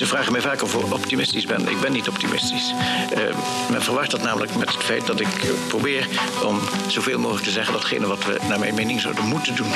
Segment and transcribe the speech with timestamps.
[0.00, 1.68] Ze vragen mij vaak of ik optimistisch ben.
[1.68, 2.74] Ik ben niet optimistisch.
[3.18, 3.36] Uh,
[3.70, 5.28] men verwacht dat namelijk met het feit dat ik
[5.68, 6.08] probeer
[6.44, 9.72] om zoveel mogelijk te zeggen datgene wat we naar mijn mening zouden moeten doen.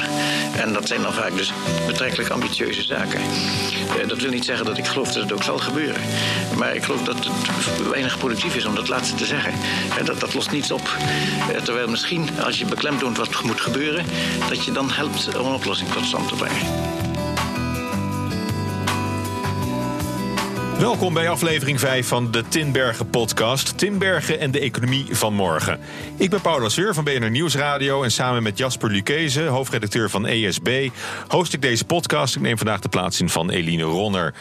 [0.56, 1.52] En dat zijn dan vaak dus
[1.86, 3.20] betrekkelijk ambitieuze zaken.
[3.20, 6.02] Uh, dat wil niet zeggen dat ik geloof dat het ook zal gebeuren.
[6.56, 9.52] Maar ik geloof dat het weinig productief is om dat laatste te zeggen.
[9.98, 10.96] En dat, dat lost niets op.
[11.50, 14.04] Uh, terwijl misschien als je beklemtoont wat moet gebeuren,
[14.48, 17.03] dat je dan helpt om een oplossing tot stand te brengen.
[20.78, 23.78] Welkom bij aflevering 5 van de Tinbergen podcast.
[23.78, 25.80] Tinbergen en de economie van morgen.
[26.16, 30.88] Ik ben Paul Lasseur van BNR Nieuwsradio en samen met Jasper Lucchese, hoofdredacteur van ESB,
[31.28, 32.36] host ik deze podcast.
[32.36, 34.34] Ik neem vandaag de plaats in van Eline Ronner.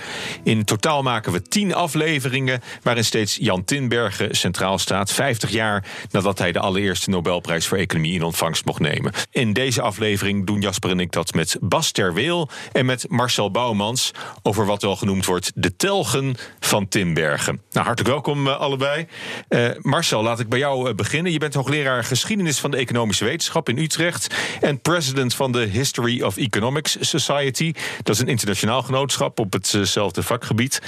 [0.43, 6.39] In totaal maken we 10 afleveringen waarin steeds Jan Tinbergen centraal staat, 50 jaar nadat
[6.39, 9.13] hij de allereerste Nobelprijs voor economie in ontvangst mocht nemen.
[9.31, 14.11] In deze aflevering doen Jasper en ik dat met Bas Terweel en met Marcel Bouwmans
[14.41, 16.22] over wat wel genoemd wordt de telgen
[16.59, 17.61] van Timbergen.
[17.71, 19.07] Nou, hartelijk welkom uh, allebei.
[19.49, 21.31] Uh, Marcel, laat ik bij jou uh, beginnen.
[21.31, 26.21] Je bent hoogleraar geschiedenis van de economische wetenschap in Utrecht en president van de History
[26.21, 27.73] of Economics Society.
[28.03, 30.81] Dat is een internationaal genootschap op hetzelfde vakgebied.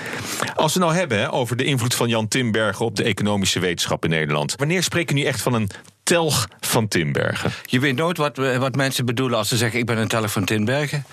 [0.55, 4.09] Als we nou hebben over de invloed van Jan Timbergen op de economische wetenschap in
[4.09, 5.69] Nederland, wanneer spreken we nu echt van een
[6.03, 7.51] telg van Timbergen?
[7.65, 10.45] Je weet nooit wat, wat mensen bedoelen als ze zeggen: Ik ben een telg van
[10.45, 11.05] Timbergen.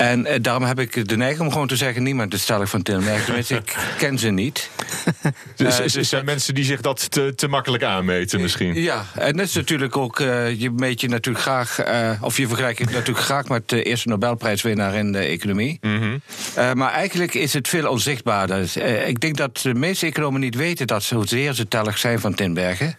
[0.00, 2.82] En eh, daarom heb ik de neiging om gewoon te zeggen: niemand is stellig van
[2.82, 3.24] Tilmerk.
[3.24, 4.70] Tenminste, ik ken ze niet.
[5.56, 8.74] Dus, uh, dus zijn mensen die zich dat te, te makkelijk aanmeten, misschien?
[8.74, 10.20] Ja, en dat is natuurlijk ook.
[10.20, 11.86] Uh, je meet je natuurlijk graag.
[11.86, 15.78] Uh, of je vergelijkt je natuurlijk graag met de eerste Nobelprijswinnaar in de economie.
[15.80, 16.78] Mm -hmm.
[16.78, 18.76] maar eigenlijk is het veel onzichtbaarder.
[19.06, 22.34] ik denk dat de meeste economen niet weten dat ze hoezeer ze tellig zijn van
[22.34, 22.96] Tinbergen.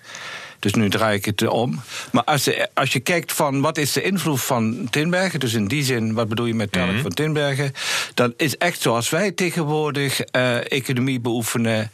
[0.61, 1.81] Dus nu draai ik het om.
[2.11, 5.67] Maar als, je, als je kijkt van wat is de invloed van Tinbergen, dus in
[5.67, 7.73] die zin, wat bedoel je met telg mm van Tinbergen,
[8.13, 11.91] dan is echt zoals wij tegenwoordig uh, economie beoefenen,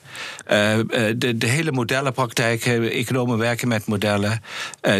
[0.51, 0.77] uh,
[1.15, 4.41] de, de hele modellenpraktijk, economen werken met modellen,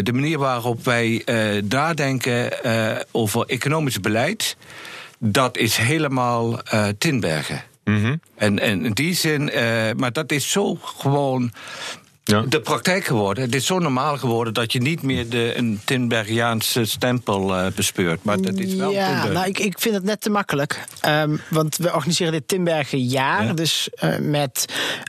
[0.02, 1.22] de manier waarop wij
[1.68, 2.50] nadenken
[3.10, 4.56] over economisch beleid,
[5.18, 6.60] dat is helemaal
[6.98, 7.62] Tinbergen.
[7.84, 8.20] Mm -hmm.
[8.36, 9.50] En, en in die zin,
[9.96, 11.52] maar dat is zo gewoon
[12.28, 12.44] ja.
[12.48, 13.44] de praktijk geworden.
[13.44, 18.24] Het is zo normaal geworden dat je niet meer de, een Tinbergiaanse stempel uh, bespeurt.
[18.24, 20.84] Maar dat is wel Ja, nou, ik, ik vind het net te makkelijk.
[21.06, 23.44] Um, want we organiseren dit Tinbergenjaar.
[23.44, 23.52] Ja.
[23.52, 24.64] Dus uh, met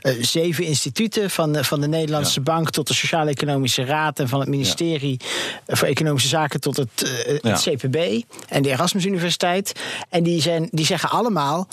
[0.06, 1.30] uh, zeven instituten.
[1.30, 2.42] Van de, van de Nederlandse ja.
[2.52, 4.18] Bank tot de Sociaal-Economische Raad.
[4.18, 5.20] En van het ministerie
[5.66, 8.22] voor Economische Zaken tot het, het CPB.
[8.48, 9.72] En de Erasmus Universiteit.
[10.08, 11.68] En die, zijn, die zeggen allemaal.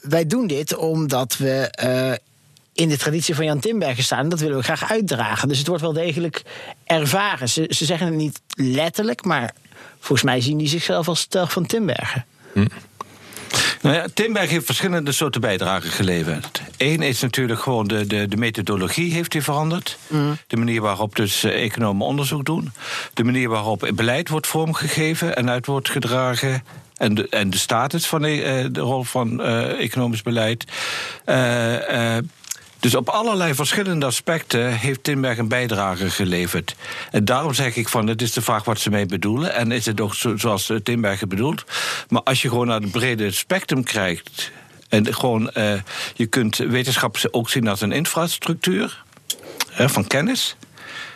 [0.00, 2.18] Wij doen dit omdat we
[2.80, 4.18] in de traditie van Jan Timbergen staan.
[4.18, 5.48] En dat willen we graag uitdragen.
[5.48, 6.42] Dus het wordt wel degelijk
[6.84, 7.48] ervaren.
[7.48, 9.54] Ze, ze zeggen het niet letterlijk, maar
[9.98, 12.24] volgens mij zien die zichzelf als telg van Timbergen.
[12.52, 12.66] Hm.
[13.80, 16.62] Nou ja, Timberg heeft verschillende soorten bijdragen geleverd.
[16.76, 19.98] Eén is natuurlijk gewoon de, de, de methodologie heeft hij veranderd.
[20.06, 20.36] Mm.
[20.46, 22.72] De manier waarop dus uh, economen onderzoek doen.
[23.14, 26.64] De manier waarop beleid wordt vormgegeven en uit wordt gedragen.
[26.96, 30.64] En de, en de status van de, uh, de rol van uh, economisch beleid.
[32.80, 36.74] Dus op allerlei verschillende aspecten heeft Timberg een bijdrage geleverd.
[37.10, 39.54] En daarom zeg ik van, het is de vraag wat ze mee bedoelen.
[39.54, 41.64] En is het ook zo, zoals Timberg bedoelt.
[42.08, 44.50] Maar als je gewoon naar het brede spectrum kijkt...
[44.88, 45.72] en gewoon, uh,
[46.14, 49.04] je kunt wetenschap ook zien als een infrastructuur
[49.70, 50.56] hè, van kennis...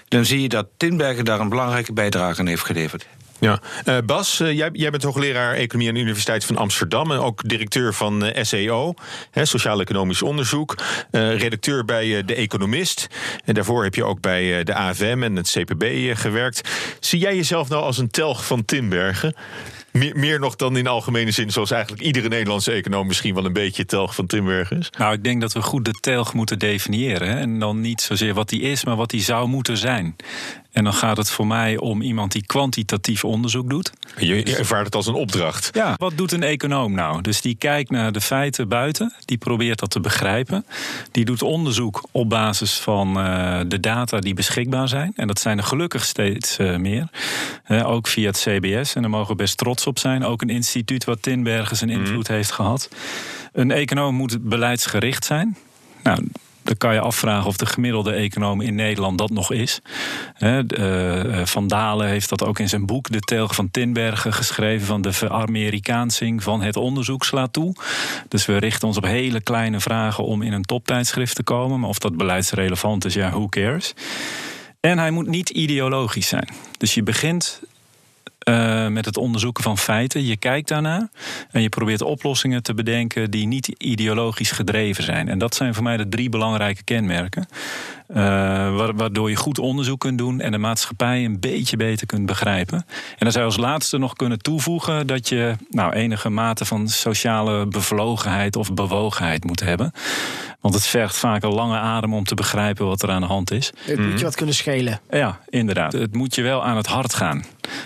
[0.09, 3.07] dan zie je dat Tinbergen daar een belangrijke bijdrage aan heeft geleverd.
[3.39, 3.61] Ja.
[3.85, 7.49] Uh, Bas, uh, jij, jij, bent hoogleraar economie aan de Universiteit van Amsterdam en ook
[7.49, 8.95] directeur van uh, SEO,
[9.33, 10.77] Sociaal-Economisch Onderzoek,
[11.11, 13.07] redacteur bij De Economist.
[13.45, 16.69] En daarvoor heb je ook bij de AFM en het CPB gewerkt.
[17.01, 19.35] Zie jij jezelf nou als een telg van Timbergen?
[19.99, 23.53] Meer, meer, nog dan in algemene zin, zoals eigenlijk iedere Nederlandse econoom misschien wel een
[23.53, 24.91] beetje telg van Timbergen is?
[24.99, 27.39] Nou, ik denk dat we goed de telg moeten definiëren.
[27.39, 30.17] En dan niet zozeer wat die is, maar wat die zou moeten zijn.
[30.75, 33.93] En dan gaat het voor mij om iemand die kwantitatief onderzoek doet.
[34.17, 35.71] Je ervaart het als een opdracht.
[35.73, 37.21] Ja, wat doet een econoom nou?
[37.21, 40.67] Dus die kijkt naar de feiten buiten, die probeert dat te begrijpen.
[41.11, 45.13] Die doet onderzoek op basis van uh, de data die beschikbaar zijn.
[45.17, 47.09] En dat zijn er gelukkig steeds uh, meer.
[47.69, 48.95] Uh, ook via het CBS.
[48.95, 50.25] En daar mogen we best trots op zijn.
[50.25, 52.35] Ook een instituut wat Tinbergen zijn invloed mm.
[52.35, 52.89] heeft gehad.
[53.53, 55.57] Een econoom moet beleidsgericht zijn.
[56.03, 56.29] Nou,
[56.65, 59.81] dan kan je afvragen of de gemiddelde econoom in Nederland dat nog is.
[60.39, 60.61] Eh,
[61.45, 64.87] van Dalen heeft dat ook in zijn boek De Telg van Tinbergen geschreven...
[64.87, 67.75] van de veramerikaansing van het onderzoek slaat toe.
[68.29, 71.81] Dus we richten ons op hele kleine vragen om in een toptijdschrift te komen.
[71.81, 73.95] Maar of dat beleidsrelevant is, ja, who cares?
[74.81, 76.49] En hij moet niet ideologisch zijn.
[76.79, 77.63] Dus je begint
[78.45, 80.25] uh, met het onderzoeken van feiten.
[80.25, 81.09] Je kijkt daarnaar
[81.51, 85.29] en je probeert oplossingen te bedenken die niet ideologisch gedreven zijn.
[85.29, 87.47] En dat zijn voor mij de drie belangrijke kenmerken.
[88.09, 88.17] Uh,
[88.97, 92.79] waardoor je goed onderzoek kunt doen en de maatschappij een beetje beter kunt begrijpen.
[92.79, 96.89] En dan zou je als laatste nog kunnen toevoegen dat je nou, enige mate van
[96.89, 99.93] sociale bevlogenheid of bewogenheid moet hebben.
[100.61, 103.51] Want het vergt vaak een lange adem om te begrijpen wat er aan de hand
[103.51, 103.73] is.
[103.85, 105.01] Het moet je wat kunnen schelen.
[105.11, 105.93] Ja, inderdaad.
[105.93, 107.45] Het moet je wel aan het hart gaan.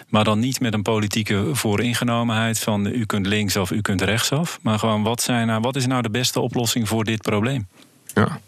[0.09, 4.59] Maar dan niet met een politieke vooringenomenheid van u kunt links of u kunt rechtsaf.
[4.63, 7.69] Maar gewoon wat, zijn, nou, wat is nou de beste oplossing voor dit probleem?
[8.15, 8.41] Ja.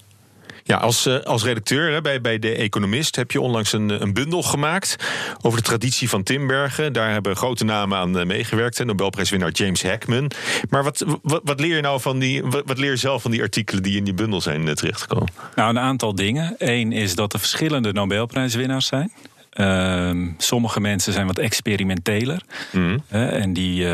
[0.70, 4.12] Ja, als, eh, als redacteur hè, bij, bij De Economist heb je onlangs een, een
[4.12, 4.96] bundel gemaakt
[5.40, 6.93] over de traditie van Timbergen.
[6.93, 8.84] Daar hebben grote namen aan eh, meegewerkt.
[8.84, 10.31] Nobelprijswinnaar James Hackman.
[10.69, 12.43] Maar wat, wat, wat, leer je nou van die.
[12.44, 15.28] Wat, leer je zelf van die artikelen die in die bundel zijn uh, terechtgekomen?
[15.55, 16.55] Nou, een aantal dingen.
[16.58, 19.12] Eén is dat er verschillende Nobelprijswinnaars zijn.
[19.55, 22.43] Uh, sommige mensen zijn wat experimenteler.
[22.72, 23.02] Mm.
[23.08, 23.87] en die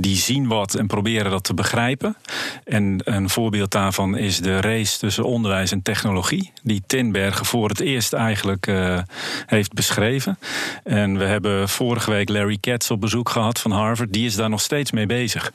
[0.00, 2.16] die zien wat en proberen dat te begrijpen.
[2.64, 7.80] En een voorbeeld daarvan is de race tussen onderwijs en technologie, die Tinbergen voor het
[7.80, 8.98] eerst eigenlijk uh,
[9.46, 10.38] heeft beschreven.
[10.84, 14.50] En we hebben vorige week Larry Katz op bezoek gehad van Harvard, die is daar
[14.50, 15.52] nog steeds mee bezig.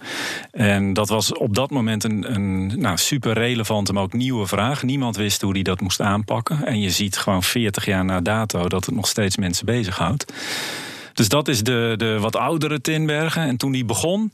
[0.51, 4.83] En dat was op dat moment een, een nou, super relevante, maar ook nieuwe vraag.
[4.83, 6.65] Niemand wist hoe die dat moest aanpakken.
[6.65, 10.33] En je ziet gewoon 40 jaar na dato dat het nog steeds mensen bezighoudt.
[11.13, 13.43] Dus dat is de, de wat oudere Tinbergen.
[13.43, 14.31] En toen die begon,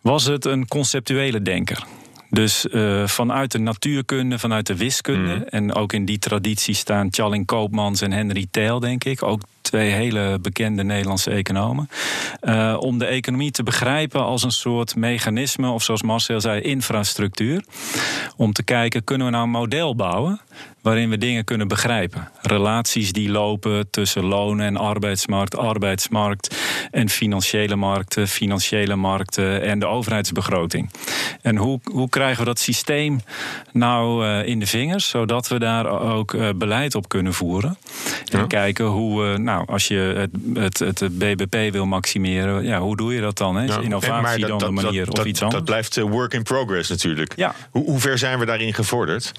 [0.00, 1.84] was het een conceptuele denker.
[2.30, 5.34] Dus uh, vanuit de natuurkunde, vanuit de wiskunde.
[5.34, 5.42] Mm.
[5.42, 9.22] En ook in die traditie staan Tjalling Koopmans en Henry Theil, denk ik.
[9.22, 11.88] Ook twee hele bekende Nederlandse economen.
[12.42, 17.64] Uh, om de economie te begrijpen als een soort mechanisme, of zoals Marcel zei, infrastructuur.
[18.36, 20.40] Om te kijken, kunnen we nou een model bouwen
[20.84, 22.28] waarin we dingen kunnen begrijpen.
[22.42, 26.56] Relaties die lopen tussen lonen en arbeidsmarkt, arbeidsmarkt
[26.90, 30.90] en financiële markten, financiële markten en de overheidsbegroting.
[31.42, 33.20] En hoe, hoe krijgen we dat systeem
[33.72, 37.78] nou uh, in de vingers, zodat we daar ook uh, beleid op kunnen voeren?
[38.32, 42.96] En kijken hoe, uh, nou, als je het, het, het, BBP wil maximeren, ja, hoe
[42.96, 43.56] doe je dat dan?
[43.56, 43.64] Hè?
[43.64, 45.58] Is innovatie dat, dan dat, de manier dat, of iets anders?
[45.58, 47.32] Dat blijft work in progress natuurlijk.
[47.36, 47.54] Ja.
[47.70, 49.32] Hoe, hoe ver zijn we daarin gevorderd?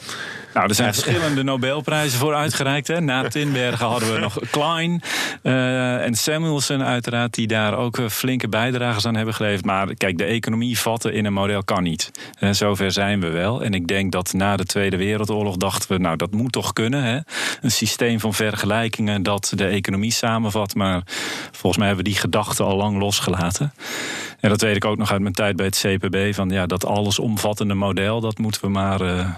[0.56, 2.88] Nou, er zijn verschillende Nobelprijzen voor uitgereikt.
[2.88, 3.02] Hè.
[3.02, 5.02] Na Tinbergen hadden we nog Klein
[5.44, 7.34] uh, en Samuelson uiteraard...
[7.34, 9.66] die daar ook flinke bijdragers aan hebben geleverd.
[9.66, 12.12] Maar kijk, de economie vatten in een model kan niet.
[12.40, 13.64] Uh, zover zijn we wel.
[13.64, 15.98] En ik denk dat na de Tweede Wereldoorlog dachten we...
[15.98, 17.20] nou, dat moet toch kunnen, hè?
[17.62, 20.76] Een systeem van vergelijkingen dat de economie samenvat.
[20.76, 21.02] Maar
[21.52, 23.74] volgens mij hebben we die gedachte al lang losgelaten.
[24.40, 26.34] En dat weet ik ook nog uit mijn tijd bij het CPB.
[26.34, 29.30] Van ja, dat allesomvattende model, dat moeten we maar uh,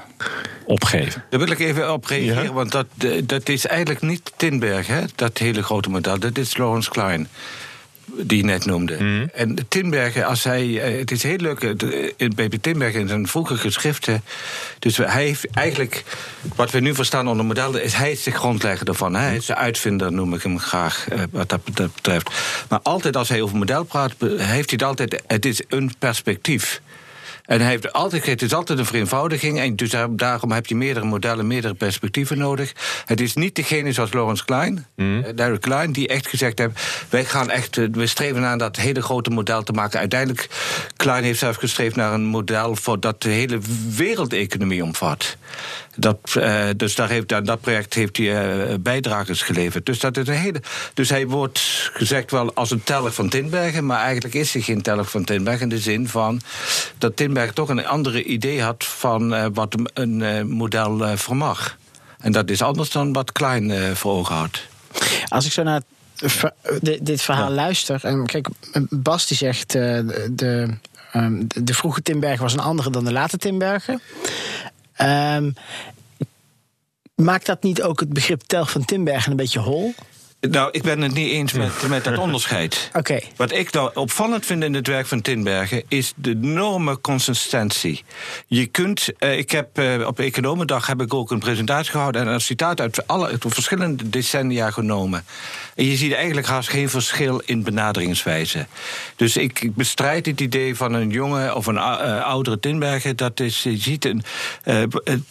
[0.66, 1.24] opgeven.
[1.30, 2.54] Daar wil ik even op reageren, ja?
[2.54, 2.88] want dat,
[3.24, 6.20] dat is eigenlijk niet Tinberg, hè, dat hele grote model.
[6.20, 7.28] Dat is Lawrence Klein
[8.18, 8.98] die je net noemde.
[9.00, 9.30] Mm.
[9.34, 10.82] En Tinbergen, als hij.
[10.82, 11.62] Eh, het is heel leuk.
[12.18, 14.24] In Baby Tinbergen in zijn vroege geschriften.
[14.80, 16.04] Dus hij heeft eigenlijk.
[16.56, 17.84] Wat we nu verstaan onder modellen.
[17.84, 19.16] is hij is de grondlegger ervan.
[19.16, 21.08] Hij is de uitvinder, noem ik hem graag.
[21.10, 22.30] Eh, wat dat betreft.
[22.70, 24.14] Maar altijd als hij over model praat.
[24.20, 25.24] heeft hij het altijd.
[25.28, 26.82] Het is een perspectief.
[27.48, 29.60] En hij heeft altijd, het is altijd een vereenvoudiging.
[29.60, 32.74] En dus daarom heb je meerdere modellen, meerdere perspectieven nodig.
[33.06, 35.36] Het is niet degene zoals Lawrence Klein, mm.
[35.36, 36.78] Derek Klein, die echt gezegd hebben:
[37.10, 40.00] wij gaan echt, eh, we streven aan dat hele grote model te maken.
[40.00, 40.50] Uiteindelijk,
[40.96, 43.60] Klein heeft zelf gestreefd naar een model voor dat de hele
[43.96, 45.38] wereldeconomie omvat.
[46.00, 48.26] Dat, uh, dus daar heeft, aan dat project heeft hij
[48.70, 49.86] uh, bijdragers geleverd.
[49.86, 50.62] Dus, dat is een hele,
[50.94, 54.82] dus hij wordt gezegd wel als een telg van Tinbergen, maar eigenlijk is hij geen
[54.82, 56.42] telg van Tinbergen in de zin van
[56.98, 61.78] dat Tinbergen toch een andere idee had van uh, wat een, een model vermag.
[62.18, 64.62] En dat is anders dan wat Klein voor ogen had.
[65.28, 65.82] Als ik zo naar
[67.02, 67.56] dit verhaal ja.
[67.56, 68.00] luister.
[68.04, 68.48] En kijk,
[68.90, 69.72] Bas die zegt.
[69.72, 70.74] de, de,
[71.64, 74.02] de vroege Timbergen was een andere dan de late Timbergen.
[75.02, 75.54] Um,
[77.16, 79.94] maakt dat niet ook het begrip telg van Timbergen een beetje hol?
[80.42, 82.90] Nou, ik ben het niet eens met, met dat onderscheid.
[82.94, 83.24] Okay.
[83.36, 88.04] Wat ik nou opvallend vind in het werk van Tinbergen is de enorme consistentie.
[88.48, 92.28] Je kunt, uh, ik heb uh, op Economendag heb ik ook een presentatie gehouden en
[92.28, 95.26] een citaat uit alle uit verschillende decennia genomen.
[95.76, 98.66] En je ziet eigenlijk haast geen verschil in benaderingswijze.
[99.16, 103.16] Dus ik, ik bestrijd het idee van een jonge of een uh, oudere Tinbergen.
[103.16, 104.24] Dat is, je ziet een.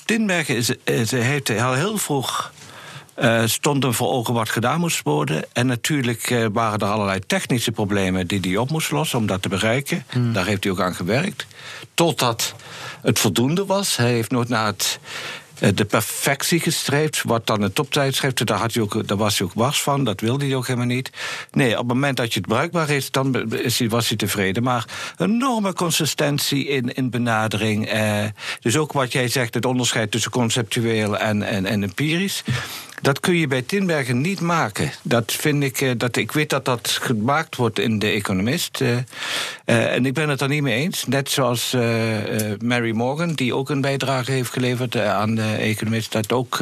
[0.04, 2.52] Tinbergen is, is, heeft al heel vroeg
[3.18, 5.44] uh, stond hem voor ogen wat gedaan moest worden.
[5.52, 9.42] En natuurlijk uh, waren er allerlei technische problemen die hij op moest lossen om dat
[9.42, 10.04] te bereiken.
[10.10, 10.32] Hmm.
[10.32, 11.46] Daar heeft hij ook aan gewerkt.
[11.94, 12.54] Totdat
[13.02, 13.96] het voldoende was.
[13.96, 14.98] Hij heeft nooit naar het
[15.58, 17.22] eh, de perfectie gestreefd.
[17.22, 20.04] Wat dan een toptijdschrift, daar, had hij ook, daar was hij ook wars van.
[20.04, 21.10] Dat wilde hij ook helemaal niet.
[21.50, 24.62] Nee, op het moment dat je het bruikbaar is, dan is hij, was hij tevreden.
[24.62, 24.84] Maar
[25.18, 27.88] enorme consistentie in, in benadering.
[27.88, 28.24] Eh,
[28.60, 32.42] dus ook wat jij zegt, het onderscheid tussen conceptueel en, en, en empirisch.
[33.02, 34.92] Dat kun je bij Tinbergen niet maken.
[35.02, 38.80] Dat vind ik, eh, dat, ik weet dat dat gemaakt wordt in De Economist.
[38.80, 41.06] Uh, uh, en ik ben het er niet mee eens.
[41.06, 41.76] Net zoals
[42.58, 46.60] Mary Morgan, die ook een bijdrage heeft geleverd aan De Economist, dat ook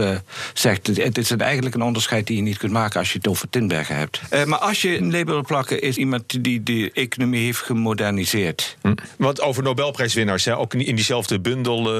[0.54, 0.86] zegt.
[0.86, 3.96] Het is eigenlijk een onderscheid die je niet kunt maken als je het over Tinbergen
[3.96, 4.20] hebt.
[4.46, 8.76] maar als je een label wil plakken, is iemand die de economie heeft gemoderniseerd.
[8.80, 8.94] Hm.
[9.18, 11.90] Want over Nobelprijswinnaars, hè, ook in diezelfde bundel,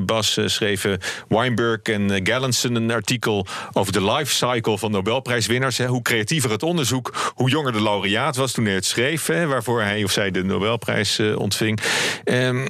[0.00, 5.78] Bas, schreven Weinberg en Gallenson een artikel over de life cycle van Nobelprijswinnaars.
[5.78, 5.86] Hè.
[5.86, 9.82] Hoe creatiever het onderzoek, hoe jonger de laureaat was toen hij het schreef, hè, waarvoor
[9.82, 11.80] hij of zij de Nobelprijs uh, ontving.
[12.24, 12.66] Um,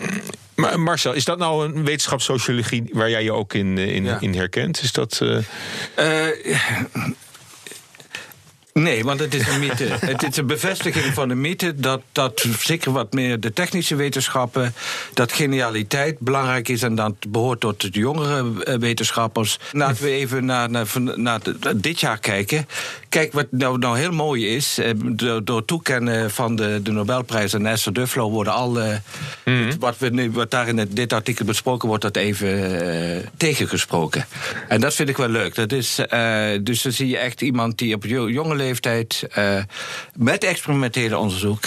[0.54, 4.20] maar Marcel, is dat nou een wetenschapssociologie waar jij je ook in, in, ja.
[4.20, 4.82] in herkent?
[4.82, 5.20] Is dat.
[5.23, 5.38] Uh...
[5.99, 6.26] Uh,
[8.78, 9.85] Nee, want het is een mythe.
[10.12, 14.75] het is een bevestiging van de mythe dat, dat zeker wat meer de technische wetenschappen,
[15.14, 19.59] dat genialiteit belangrijk is en dat behoort tot de jongere eh, wetenschappers.
[19.73, 21.40] Laten we even naar, naar, naar
[21.76, 22.68] dit jaar kijken.
[23.09, 27.54] Kijk, wat nou, nou heel mooi is, eh, door, door toekennen van de, de Nobelprijs
[27.54, 29.00] aan Esther Duflo worden alle.
[29.45, 34.26] Mm wat, we nu, wat daar in dit artikel besproken wordt, dat even uh, tegengesproken.
[34.68, 35.54] En dat vind ik wel leuk.
[35.54, 38.64] Dat is, uh, dus dan zie je echt iemand die op jonge leeftijd
[39.38, 39.62] uh,
[40.14, 41.64] met experimentele onderzoek.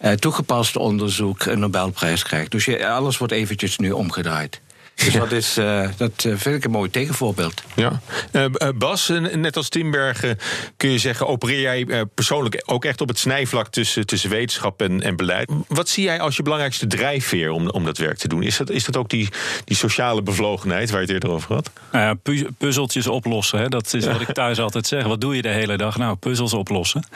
[0.00, 2.50] Uh, toegepast onderzoek een Nobelprijs krijgt.
[2.50, 4.60] Dus je, alles wordt eventjes nu omgedraaid.
[5.04, 7.62] Dus dat, is, uh, dat vind ik een mooi tegenvoorbeeld.
[7.74, 8.00] Ja.
[8.32, 10.38] Uh, Bas, net als Timbergen
[10.76, 11.26] kun je zeggen...
[11.26, 15.50] opereer jij persoonlijk ook echt op het snijvlak tussen, tussen wetenschap en, en beleid.
[15.68, 18.42] Wat zie jij als je belangrijkste drijfveer om, om dat werk te doen?
[18.42, 19.28] Is dat, is dat ook die,
[19.64, 21.70] die sociale bevlogenheid waar je het eerder over had?
[21.92, 23.68] Nou ja, puzzeltjes oplossen, hè?
[23.68, 25.04] dat is wat ik thuis altijd zeg.
[25.04, 25.96] Wat doe je de hele dag?
[25.96, 27.06] Nou, puzzels oplossen.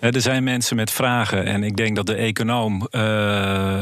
[0.00, 2.86] er zijn mensen met vragen en ik denk dat de econoom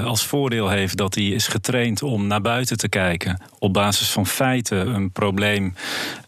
[0.04, 0.96] als voordeel heeft...
[0.96, 5.74] dat hij is getraind om naar buiten te kijken op basis van feiten een probleem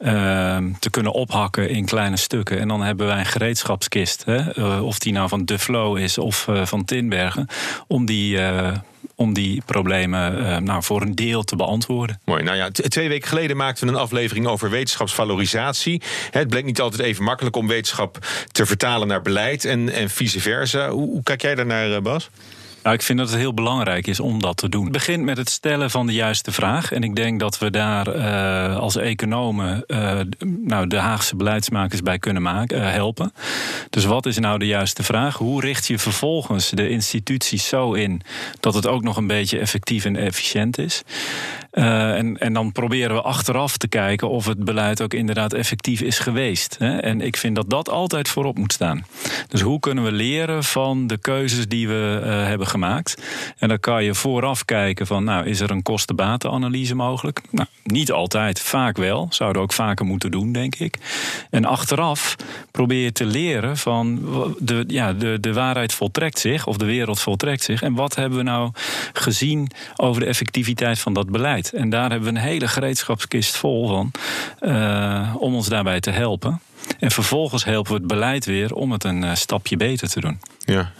[0.00, 2.58] uh, te kunnen ophakken in kleine stukken.
[2.58, 6.18] En dan hebben wij een gereedschapskist, hè, uh, of die nou van De Flow is
[6.18, 7.46] of uh, van Tinbergen,
[7.86, 8.40] om die
[9.14, 12.20] om die problemen nou, voor een deel te beantwoorden.
[12.24, 12.42] Mooi.
[12.42, 16.02] Nou ja, twee weken geleden maakten we een aflevering over wetenschapsvalorisatie.
[16.30, 18.18] Het bleek niet altijd even makkelijk om wetenschap
[18.52, 20.90] te vertalen naar beleid en, en vice versa.
[20.90, 22.30] Hoe, hoe kijk jij daarnaar, Bas?
[22.82, 24.82] Nou, ik vind dat het heel belangrijk is om dat te doen.
[24.82, 26.92] Het begint met het stellen van de juiste vraag.
[26.92, 32.18] En ik denk dat we daar uh, als economen uh, nou, de Haagse beleidsmakers bij
[32.18, 33.32] kunnen maken, uh, helpen.
[33.90, 35.36] Dus wat is nou de juiste vraag?
[35.36, 38.20] Hoe richt je vervolgens de instituties zo in
[38.60, 41.02] dat het ook nog een beetje effectief en efficiënt is?
[41.70, 46.18] en, en dan proberen we achteraf te kijken of het beleid ook inderdaad effectief is
[46.18, 46.76] geweest.
[46.78, 46.98] Hè?
[46.98, 49.06] En ik vind dat dat altijd voorop moet staan.
[49.48, 53.22] Dus hoe kunnen we leren van de keuzes die we hebben gemaakt.
[53.58, 57.40] En dan kan je vooraf kijken van, nou, is er een kostenbatenanalyse mogelijk?
[57.50, 59.26] Nou, niet altijd, vaak wel.
[59.30, 60.96] Zouden we ook vaker moeten doen, denk ik.
[61.50, 62.36] En achteraf
[62.70, 64.26] probeer je te leren van,
[64.58, 67.82] de, ja, de, de waarheid voltrekt zich, of de wereld voltrekt zich.
[67.82, 68.70] En wat hebben we nou
[69.12, 71.72] gezien over de effectiviteit van dat beleid?
[71.72, 74.10] En daar hebben we een hele gereedschapskist vol van,
[74.60, 76.60] uh, om ons daarbij te helpen.
[76.98, 80.40] En vervolgens helpen we het beleid weer om het een uh, stapje beter te doen.
[80.58, 80.92] Ja.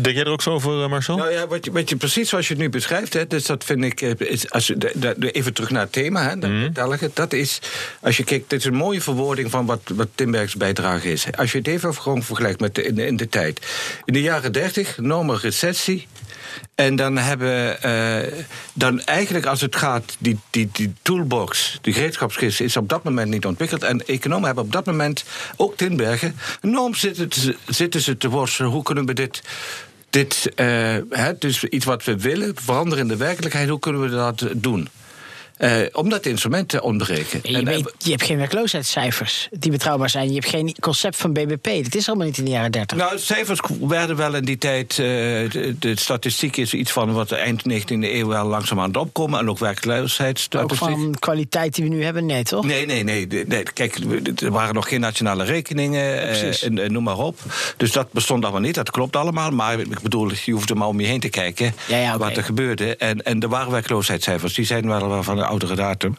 [0.00, 1.16] Denk jij er ook zo over, Marcel?
[1.16, 3.64] Nou ja, wat je, wat je, precies zoals je het nu beschrijft, hè, dus dat
[3.64, 4.00] vind ik.
[4.00, 6.72] Is, als je, de, de, even terug naar het thema, hè, mm.
[7.14, 7.58] dat is.
[8.00, 11.26] Als je kijkt, dit is een mooie verwoording van wat, wat Timbergs bijdrage is.
[11.36, 13.66] Als je het even gewoon vergelijkt met de, in, de, in de tijd.
[14.04, 16.06] In de jaren 30, enorme recessie.
[16.74, 22.60] En dan hebben uh, dan eigenlijk als het gaat, die, die, die toolbox, die gereedschapskist,
[22.60, 23.82] is op dat moment niet ontwikkeld.
[23.82, 25.24] En economen hebben op dat moment,
[25.56, 28.70] ook Tinbergen, enorm zitten, zitten ze te worstelen.
[28.70, 29.42] Hoe kunnen we dit
[30.12, 34.46] dit, uh, dus iets wat we willen, veranderen in de werkelijkheid, hoe kunnen we dat
[34.56, 34.88] doen?
[35.58, 37.40] Uh, omdat de instrumenten ontbreken.
[37.42, 40.28] Je, en, weet, je, hebt geen werkloosheidscijfers die betrouwbaar zijn.
[40.28, 41.84] Je hebt geen concept van BBP.
[41.84, 42.98] Dat is allemaal niet in de jaren 30.
[42.98, 44.90] Nou, cijfers werden wel in die tijd.
[44.98, 45.06] Uh,
[45.50, 49.38] de, de, statistiek is iets van wat eind 19e eeuw wel langzaam aan het opkomen.
[49.38, 50.88] En ook werkloosheidsstatistiek.
[50.88, 52.26] Ook van kwaliteit die we nu hebben?
[52.26, 52.64] Nee, toch?
[52.64, 53.26] Nee, nee, nee.
[53.26, 53.98] nee kijk,
[54.36, 56.02] er waren nog geen nationale rekeningen.
[56.02, 57.38] Uh, en, noem maar op.
[57.76, 58.74] Dus dat bestond allemaal niet.
[58.74, 59.50] Dat klopt allemaal.
[59.50, 61.74] Maar ik bedoel, je hoeft er maar om je heen te kijken.
[61.86, 62.28] Ja, ja, okay.
[62.28, 62.96] Wat er gebeurde.
[62.96, 64.54] En, en er waren werkloosheidscijfers.
[64.54, 66.16] Die zijn wel van oudere datum.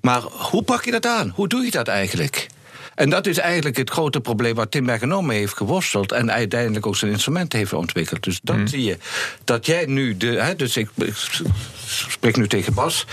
[0.00, 1.32] Maar hoe pak je dat aan?
[1.34, 2.48] Hoe doe je dat eigenlijk?
[2.94, 6.12] En dat is eigenlijk het grote probleem waar Tim Bergenon mee heeft geworsteld.
[6.12, 8.22] En uiteindelijk ook zijn instrumenten heeft ontwikkeld.
[8.22, 8.66] Dus dan hmm.
[8.66, 8.98] zie je
[9.44, 10.16] dat jij nu.
[10.16, 11.14] De, hè, dus ik, ik,
[11.86, 13.06] spreek nu tegen Bas.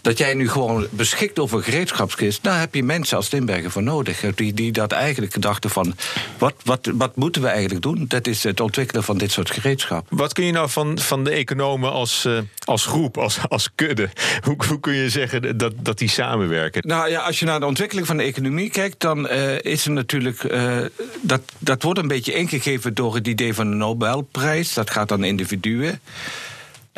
[0.00, 3.82] Dat jij nu gewoon beschikt over een gereedschapskist, daar heb je mensen als Timbergen voor
[3.82, 4.20] nodig.
[4.34, 5.94] Die, die dat eigenlijk dachten van,
[6.38, 8.04] wat, wat, wat moeten we eigenlijk doen?
[8.08, 10.06] Dat is het ontwikkelen van dit soort gereedschap.
[10.10, 14.08] Wat kun je nou van, van de economen als, uh, als groep, als, als kudde,
[14.40, 16.82] hoe, hoe kun je zeggen dat, dat die samenwerken?
[16.86, 19.90] Nou ja, als je naar de ontwikkeling van de economie kijkt, dan uh, is er
[19.90, 20.76] natuurlijk, uh,
[21.20, 24.74] dat, dat wordt een beetje ingegeven door het idee van de Nobelprijs.
[24.74, 26.00] Dat gaat aan individuen.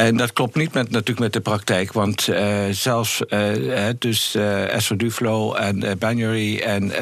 [0.00, 1.92] En dat klopt niet met, natuurlijk met de praktijk.
[1.92, 6.92] Want uh, zelfs uh, dus uh, Esther Duflo en uh, en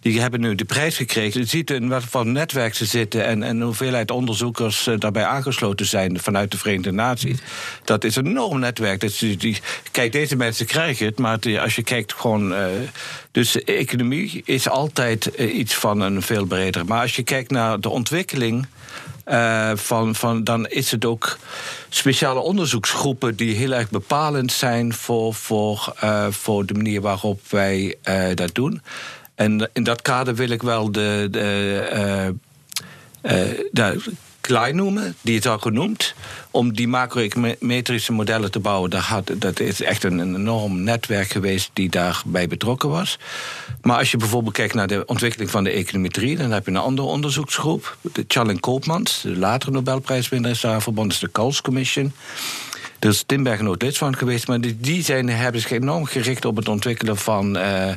[0.00, 1.40] die hebben nu de prijs gekregen.
[1.40, 3.24] Je ziet in wat voor netwerk ze zitten...
[3.24, 6.20] en, en hoeveelheid onderzoekers daarbij aangesloten zijn...
[6.20, 7.38] vanuit de Verenigde Naties.
[7.84, 9.00] Dat is een enorm netwerk.
[9.00, 9.58] Dat, die,
[9.90, 12.54] kijk, deze mensen krijgen het, maar als je kijkt gewoon...
[13.30, 16.84] dus economie is altijd iets van een veel breder.
[16.86, 18.66] Maar als je kijkt naar de ontwikkeling...
[19.26, 21.38] Uh, van, van, dan is het ook
[21.88, 27.96] speciale onderzoeksgroepen die heel erg bepalend zijn voor, voor, uh, voor de manier waarop wij
[28.04, 28.82] uh, dat doen.
[29.34, 32.34] En in dat kader wil ik wel de, de,
[33.70, 34.00] de
[34.42, 36.14] Klein noemen, die het al genoemd.
[36.50, 41.70] Om die macroeconometrische modellen te bouwen, dat, had, dat is echt een, enorm netwerk geweest
[41.72, 43.18] die daarbij betrokken was.
[43.82, 46.76] Maar als je bijvoorbeeld kijkt naar de ontwikkeling van de econometrie, dan heb je een
[46.76, 47.96] andere onderzoeksgroep.
[48.12, 52.12] De Charlene Koopmans, de latere Nobelprijswinnaar, is daar verbonden, is de Coles Commission.
[52.98, 56.56] Er is Timbergen ook lid van geweest, maar die zijn, hebben zich enorm gericht op
[56.56, 57.56] het ontwikkelen van.
[57.56, 57.92] Uh,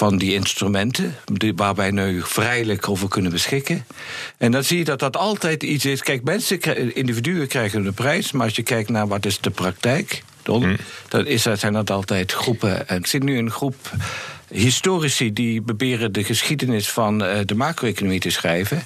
[0.00, 1.14] van die instrumenten,
[1.56, 3.84] waar wij nu vrijelijk over kunnen beschikken.
[4.38, 6.02] En dan zie je dat dat altijd iets is.
[6.02, 10.22] Kijk, mensen, individuen krijgen een prijs, maar als je kijkt naar wat is de praktijk,
[10.42, 10.76] dan, hmm.
[11.08, 12.88] dan is, zijn dat altijd groepen.
[12.88, 13.76] En ik zit nu in een groep
[14.48, 18.82] historici die proberen de geschiedenis van uh, de macro-economie te schrijven.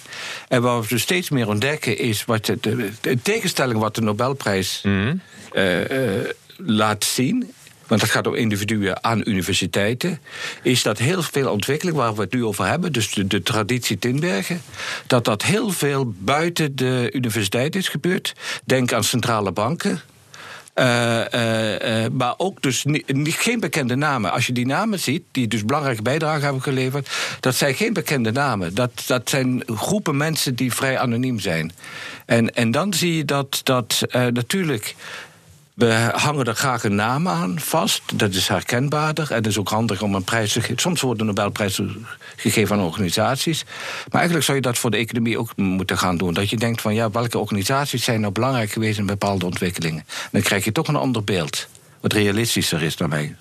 [0.49, 2.59] En wat we steeds meer ontdekken is wat de,
[3.00, 5.21] de, tegenstelling wat de Nobelprijs mm.
[5.52, 7.52] uh, uh, laat zien
[7.87, 10.21] want dat gaat om individuen aan universiteiten,
[10.62, 13.99] is dat heel veel ontwikkeling waar we het nu over hebben, dus de, de traditie
[13.99, 14.62] Tinbergen,
[15.07, 18.33] dat dat heel veel buiten de universiteit is gebeurd.
[18.64, 20.00] Denk aan centrale banken,
[20.75, 24.33] uh, uh, uh, maar ook dus niet, geen bekende namen.
[24.33, 27.08] Als je die namen ziet, die dus belangrijke bijdrage hebben geleverd,
[27.41, 28.75] dat zijn geen bekende namen.
[28.75, 31.73] Dat, dat zijn groepen mensen die vrij anoniem zijn.
[32.26, 34.00] En, en dan zie je dat, dat
[34.32, 34.95] natuurlijk
[35.75, 38.02] we hangen er graag een naam aan vast.
[38.15, 39.30] Dat is herkenbaarder.
[39.30, 40.78] En het is ook handig om een prijs te geven.
[40.78, 41.80] Soms wordt een Nobelprijs
[42.37, 43.65] gegeven aan organisaties.
[43.65, 46.34] Maar eigenlijk zou je dat voor de economie ook moeten gaan doen.
[46.34, 50.04] Dat je denkt van ja, welke organisaties zijn nou belangrijk geweest in bepaalde ontwikkelingen.
[50.32, 51.67] Dan krijg je toch een ander beeld
[52.00, 53.13] wat realistischer is dan.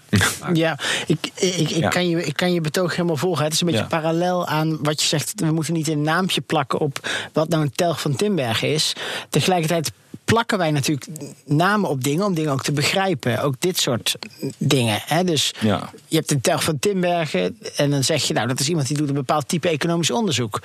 [0.54, 3.44] Ja, ik, ik, ik, Kan je, ik kan je betoog helemaal volgen.
[3.44, 5.34] Het is een beetje parallel aan wat je zegt.
[5.36, 8.94] We moeten niet een naampje plakken op wat nou een telg van Timberg is.
[9.30, 9.92] Tegelijkertijd
[10.26, 11.06] plakken wij natuurlijk
[11.46, 13.42] namen op dingen om dingen ook te begrijpen.
[13.42, 14.16] Ook dit soort
[14.58, 15.02] dingen.
[15.06, 15.24] Hè?
[15.24, 15.90] Dus ja.
[16.08, 18.98] je hebt een telg van Timbergen en dan zeg je, nou, dat is iemand die
[18.98, 20.60] doet een bepaald type economisch onderzoek.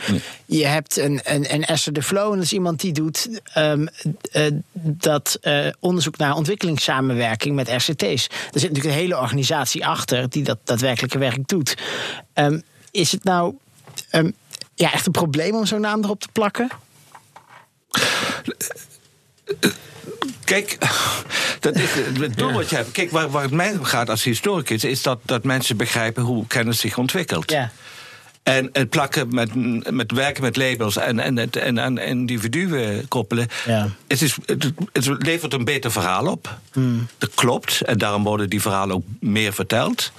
[0.47, 3.89] Je hebt een, een, een Esther de Flow en dat is iemand die doet um,
[4.33, 8.27] uh, dat uh, onderzoek naar ontwikkelingssamenwerking met RCT's.
[8.27, 11.77] Er zit natuurlijk een hele organisatie achter die dat daadwerkelijke werk doet.
[12.35, 13.55] Um, is het nou
[14.13, 14.35] um,
[14.75, 16.69] ja, echt een probleem om zo'n naam erop te plakken?
[20.45, 20.79] Kijk,
[21.61, 22.93] dat is het doel wat je hebt.
[22.93, 26.81] Kijk, waar, waar het mij gaat als historicus, is dat, dat mensen begrijpen hoe kennis
[26.81, 27.51] zich ontwikkelt.
[27.51, 27.73] Ja.
[28.43, 29.55] En het plakken met,
[29.93, 33.49] met werken met labels en, en, het, en aan individuen koppelen.
[33.67, 33.89] Ja.
[34.07, 36.59] Het, is, het, het, levert een beter verhaal op.
[36.73, 37.07] Hmm.
[37.19, 37.81] Dat klopt.
[37.81, 40.13] En daarom worden die verhalen ook meer verteld.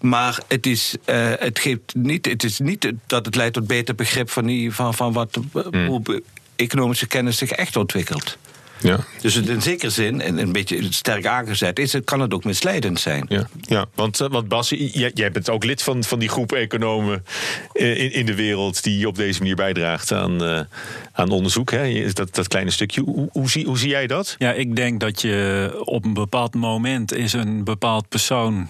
[0.00, 3.94] Maar het is, uh, het geeft niet, het is niet dat het leidt tot beter
[3.94, 5.86] begrip van, die, van, van wat, hmm.
[5.86, 6.22] hoe
[6.56, 8.36] economische kennis zich echt ontwikkelt.
[8.80, 8.98] Ja.
[9.20, 13.00] Dus in zekere zin, en een beetje sterk aangezet is, het, kan het ook misleidend
[13.00, 13.26] zijn.
[13.28, 16.52] Ja, ja want, eh, want Bas, jij, jij bent ook lid van, van die groep
[16.52, 17.24] economen
[17.72, 20.60] eh, in, in de wereld die op deze manier bijdraagt aan, uh,
[21.12, 21.70] aan onderzoek.
[21.70, 22.12] Hè?
[22.12, 23.00] Dat, dat kleine stukje.
[23.00, 24.34] Hoe, hoe, zie, hoe zie jij dat?
[24.38, 28.68] Ja, ik denk dat je op een bepaald moment is een bepaald persoon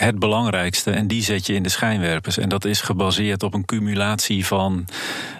[0.00, 0.90] het belangrijkste.
[0.90, 2.38] En die zet je in de schijnwerpers.
[2.38, 4.86] En dat is gebaseerd op een cumulatie van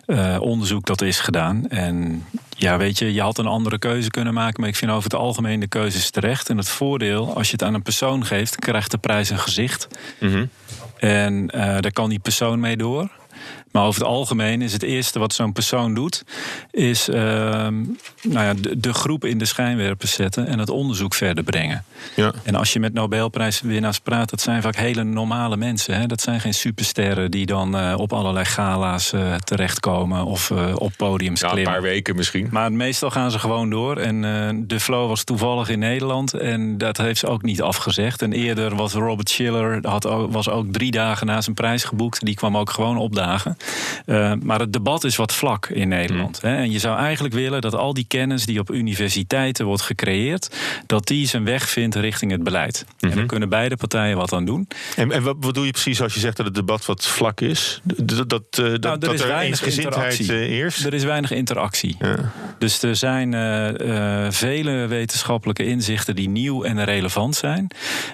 [0.07, 1.69] uh, onderzoek dat is gedaan.
[1.69, 2.25] En
[2.59, 4.61] ja, weet je, je had een andere keuze kunnen maken.
[4.61, 6.49] Maar ik vind over het algemeen de keuzes terecht.
[6.49, 9.89] En het voordeel, als je het aan een persoon geeft, krijgt de prijs een gezicht.
[10.21, 10.51] Mm -hmm.
[10.97, 13.11] En uh, daar kan die persoon mee door.
[13.73, 16.25] Maar over het algemeen is het eerste wat zo'n persoon doet,
[16.71, 17.75] is ehm,
[18.23, 21.85] nou ja, de, de, groep in de schijnwerpers zetten en het onderzoek verder brengen.
[22.17, 22.33] Ja.
[22.45, 25.95] En als je met Nobelprijswinnaars praat, dat zijn vaak hele normale mensen.
[25.95, 26.07] Hè?
[26.07, 30.93] Dat zijn geen supersterren die dan uh, op allerlei gala's uh, terechtkomen of uh, op
[30.97, 31.75] podiums ja, klimmen.
[31.75, 32.49] Een paar weken misschien.
[32.51, 33.97] Maar meestal gaan ze gewoon door.
[33.97, 34.21] En
[34.67, 38.23] de flow was toevallig in Nederland en dat heeft ze ook niet afgezegd.
[38.23, 42.25] En eerder was Robert Schiller, had, was ook drie dagen na zijn prijs geboekt.
[42.25, 43.57] Die kwam ook gewoon opdagen.
[44.07, 46.43] Uh, maar het debat is wat vlak in Nederland.
[46.43, 46.51] Mm.
[46.51, 46.57] Hè?
[46.57, 51.07] En je zou eigenlijk willen dat al die kennis die op universiteiten wordt gecreëerd, dat
[51.07, 52.85] die zijn weg vindt richting het beleid.
[52.85, 52.97] Mm -hmm.
[53.01, 53.27] En daar Mhm.
[53.27, 54.69] kunnen beide partijen wat aan doen.
[54.97, 57.81] En, en wat bedoel je precies als je zegt dat het debat wat vlak is?
[57.85, 60.85] Dat, dat, uh, nou, dat, er, is er weinig eensgezindheid uh, eerst?
[60.85, 61.97] Er is weinig interactie.
[61.99, 62.33] Ja.
[62.59, 67.69] Dus er zijn uh, vele wetenschappelijke inzichten die nieuw en relevant zijn.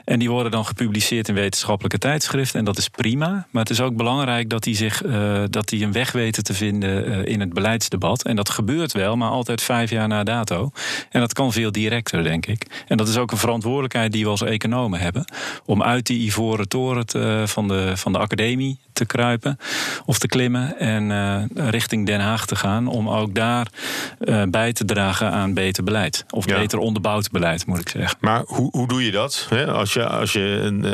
[0.05, 2.59] En die worden dan gepubliceerd in wetenschappelijke tijdschriften.
[2.59, 3.47] En dat is prima.
[3.51, 5.13] Maar het is ook belangrijk dat die, zich, uh,
[5.51, 8.23] dat die een weg weten te vinden uh, in het beleidsdebat.
[8.23, 10.71] En dat gebeurt wel, maar altijd vijf jaar na dato.
[11.11, 12.85] En dat kan veel directer, denk ik.
[12.89, 15.25] En dat is ook een verantwoordelijkheid die we als economen hebben.
[15.65, 19.59] Om uit die ivoren toren te, van, de, van de academie te kruipen
[20.05, 20.79] of te klimmen.
[20.79, 22.87] En uh, richting Den Haag te gaan.
[22.87, 23.67] Om ook daar
[24.49, 26.25] bij te dragen aan beter beleid.
[26.31, 26.59] Of ja.
[26.59, 28.19] beter onderbouwd beleid, moet ik zeggen.
[28.21, 29.47] Maar hoe, hoe doe je dat?
[29.51, 29.67] Hè?
[29.67, 30.87] Als je, als je een,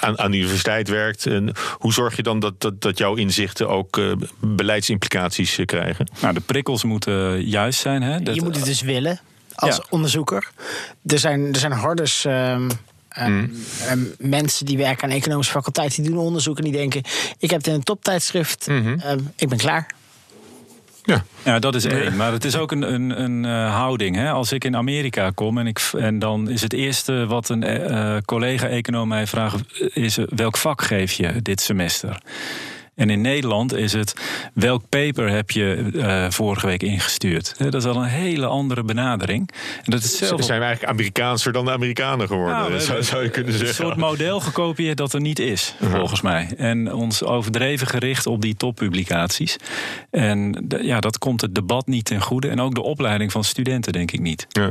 [0.00, 1.26] aan, aan de universiteit werkt.
[1.26, 6.08] En hoe zorg je dan dat, dat, dat jouw inzichten ook uh, beleidsimplicaties uh, krijgen?
[6.20, 8.02] Nou, de prikkels moeten juist zijn.
[8.02, 8.20] Hè?
[8.20, 9.20] Dat, je moet het dus willen
[9.54, 9.84] als ja.
[9.90, 10.50] onderzoeker.
[11.06, 12.24] Er zijn, er zijn hordes.
[12.24, 12.70] Um, um,
[13.18, 14.12] mm.
[14.18, 17.02] mensen die werken aan economische faculteit, die doen onderzoek en die denken:
[17.38, 19.00] ik heb het in een toptijdschrift, mm -hmm.
[19.10, 19.86] um, ik ben klaar.
[21.06, 21.24] Ja.
[21.44, 22.16] ja, dat is één.
[22.16, 24.16] Maar het is ook een, een, een uh, houding.
[24.16, 24.30] Hè?
[24.30, 28.16] Als ik in Amerika kom en, ik, en dan is het eerste wat een uh,
[28.24, 29.60] collega-econoom mij vraagt:
[29.94, 32.22] is welk vak geef je dit semester?
[32.94, 34.14] En in Nederland is het
[34.54, 37.54] welk paper heb je uh, vorige week ingestuurd?
[37.58, 39.50] Dat is al een hele andere benadering.
[39.82, 40.40] En dat is zelf...
[40.40, 43.68] Ze zijn eigenlijk Amerikaanser dan de Amerikanen geworden, nou, zou, zou, je kunnen zeggen.
[43.68, 45.98] Een soort model gekopieerd dat er niet is, uh -huh.
[45.98, 46.48] volgens mij.
[46.56, 49.56] En ons overdreven gericht op die toppublicaties.
[50.10, 52.48] En ja, dat komt het debat niet ten goede.
[52.48, 54.46] En ook de opleiding van studenten, denk ik niet.
[54.48, 54.70] Ja.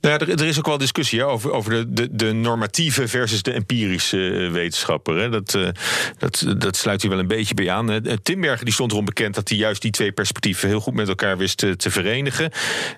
[0.00, 3.42] Nou ja, er, er, is ook wel discussie over, over de, de, de, normatieve versus
[3.42, 5.16] de empirische wetenschapper.
[5.16, 5.28] Hè.
[5.28, 5.68] Dat, uh,
[6.18, 8.02] dat, dat sluit hier wel een beetje bij aan.
[8.22, 11.38] Timberger die stond erom bekend dat hij juist die twee perspectieven heel goed met elkaar
[11.38, 12.50] wist te, te verenigen.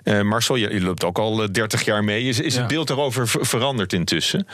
[0.03, 2.23] Uh, Marcel, je, je, loopt ook al 30 jaar mee.
[2.23, 2.59] Is, is ja.
[2.59, 4.47] het beeld daarover veranderd intussen?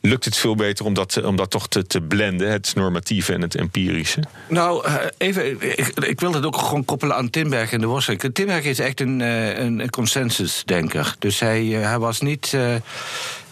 [0.00, 3.42] Lukt het veel beter om dat, om dat toch te, te blenden, het normatieve en
[3.42, 4.22] het empirische?
[4.48, 8.34] Nou, even, ik, ik wil dat ook gewoon koppelen aan Timberg en de Worsteling.
[8.34, 11.14] Timberg is echt een, een consensusdenker.
[11.18, 12.52] Dus hij, hij was niet.
[12.54, 12.74] Uh,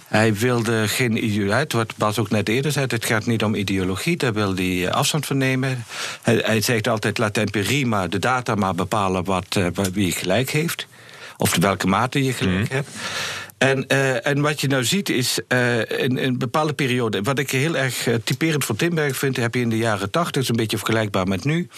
[0.06, 1.66] hij wilde geen ideologie.
[1.68, 4.16] Wat Bas ook net eerder zei, het gaat niet om ideologie.
[4.16, 5.84] Daar wil hij afstand van nemen.
[6.22, 9.60] Hij, hij zegt altijd: laat de empirie maar, de data maar bepalen wat,
[9.92, 10.86] wie gelijk heeft.
[11.36, 12.76] Of welke mate je gelijk mm.
[12.76, 12.88] hebt.
[13.58, 17.22] En, uh, en wat je nou ziet is uh, in, in een bepaalde periode.
[17.22, 20.42] Wat ik heel erg uh, typerend voor Timberg vind, heb je in de jaren tachtig,
[20.42, 21.68] is een beetje vergelijkbaar met nu.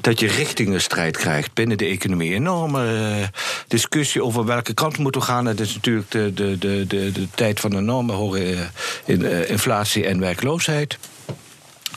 [0.00, 2.34] Dat je richtingenstrijd krijgt binnen de economie.
[2.34, 3.30] Enorme
[3.68, 5.46] discussie over welke kant moeten we gaan.
[5.46, 8.56] Het is natuurlijk de, de, de, de, de tijd van enorme hoge
[9.46, 10.98] inflatie en werkloosheid.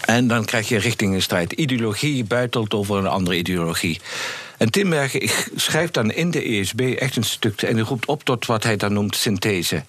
[0.05, 1.51] En dan krijg je richtingenstrijd.
[1.51, 3.99] Ideologie buitelt over een andere ideologie.
[4.61, 5.15] En Timberg
[5.55, 7.61] schrijft dan in de ESB echt een stuk.
[7.61, 9.83] En hij roept op tot wat hij dan noemt synthese.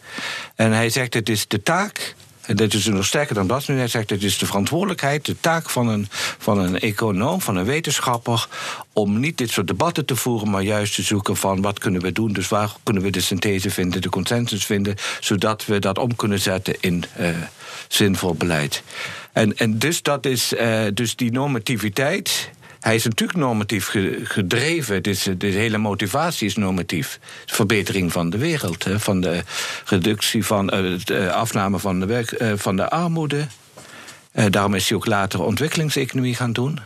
[0.55, 2.15] En hij zegt: het is de taak.
[2.41, 3.77] En dat is nog sterker dan dat nu.
[3.77, 6.07] Hij zegt: het is de verantwoordelijkheid, de taak van een,
[6.39, 8.49] van een econoom, van een wetenschapper.
[8.93, 12.13] om niet dit soort debatten te voeren, maar juist te zoeken van wat kunnen we
[12.13, 12.33] doen.
[12.33, 14.95] Dus waar kunnen we de synthese vinden, de consensus vinden.
[15.21, 17.29] zodat we dat om kunnen zetten in uh,
[17.89, 18.83] zinvol beleid.
[19.33, 22.51] En, en dus dat is uh, dus die normativiteit.
[22.83, 25.03] Hij is natuurlijk normatief gedreven.
[25.03, 27.19] Dus de hele motivatie is normatief.
[27.47, 28.87] Verbetering van de wereld.
[28.97, 29.43] Van de
[29.85, 30.67] reductie van
[31.05, 33.47] de afname van de, werk, van de armoede.
[34.33, 36.79] Daarom is hij ook later ontwikkelingseconomie gaan doen.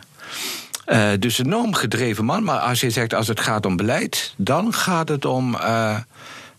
[1.18, 2.44] Dus een enorm gedreven man.
[2.44, 5.56] Maar als je zegt als het gaat om beleid, dan gaat het om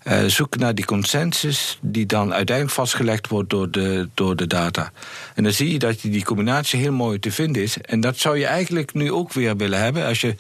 [0.08, 4.92] uh, zoeken naar die consensus die dan uiteindelijk vastgelegd wordt door de, door de data.
[5.36, 7.78] En dan zie je dat die combinatie heel mooi te vinden is.
[7.82, 10.06] En dat zou je eigenlijk nu ook weer willen hebben.
[10.06, 10.36] Als je,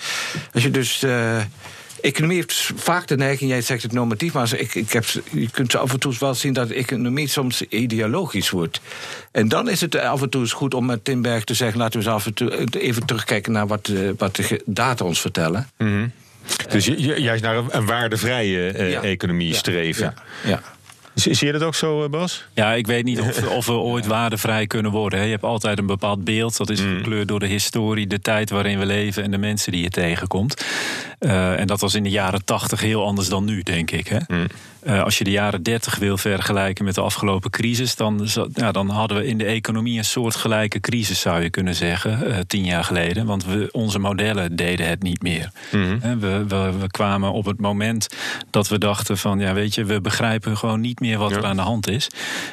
[0.53, 1.05] als je dus.
[2.01, 5.75] Economie heeft vaak de neiging, jij zegt het normatief, maar ik, ik heb, je kunt
[5.75, 8.81] af en toe wel zien dat economie soms ideologisch wordt.
[9.31, 11.99] En dan is het af en toe eens goed om met Timberg te zeggen: laten
[11.99, 15.69] we eens af en toe even terugkijken naar wat, wat de data ons vertellen.
[15.77, 16.11] Mm.
[16.69, 16.85] Dus
[17.17, 19.01] juist naar een, een waardevrije uh, ja.
[19.01, 19.55] economie ja.
[19.55, 20.13] streven.
[20.43, 20.49] Ja.
[20.49, 20.61] ja.
[21.17, 22.45] Zie je dat ook zo, Bas?
[22.53, 25.23] Ja, ik weet niet of, of we ooit waardevrij kunnen worden.
[25.23, 26.57] Je hebt altijd een bepaald beeld.
[26.57, 26.97] Dat is mm.
[26.97, 30.65] gekleurd door de historie, de tijd waarin we leven en de mensen die je tegenkomt.
[31.19, 34.07] En dat was in de jaren tachtig heel anders dan nu, denk ik.
[34.07, 34.19] Hè?
[34.27, 34.47] Mm.
[34.87, 38.89] Uh, als je de jaren 30 wil vergelijken met de afgelopen crisis, dan, ja, dan
[38.89, 42.83] hadden we in de economie een soortgelijke crisis, zou je kunnen zeggen, uh, tien jaar
[42.83, 43.25] geleden.
[43.25, 45.51] Want we, onze modellen deden het niet meer.
[45.71, 46.19] Mm -hmm.
[46.19, 48.07] we, we, we, kwamen op het moment
[48.49, 51.55] dat we dachten van, ja, weet je, we begrijpen gewoon niet meer wat er aan
[51.55, 52.07] de hand is.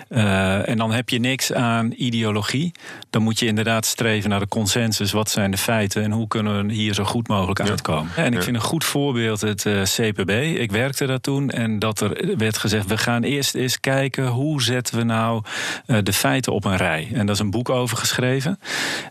[0.09, 2.73] En dan heb je niks aan ideologie.
[3.11, 5.13] Dan moet je inderdaad streven naar de consensus.
[5.13, 7.69] Wat zijn de feiten en hoe kunnen we hier zo goed mogelijk ja.
[7.69, 8.13] uitkomen?
[8.17, 10.31] En ik vind een goed voorbeeld het CPB.
[10.59, 14.63] Ik werkte daar toen en dat er werd gezegd: we gaan eerst eens kijken hoe
[14.63, 15.43] zetten we nou
[15.87, 17.09] uh, de feiten op een rij.
[17.13, 18.59] En daar is een boek over geschreven.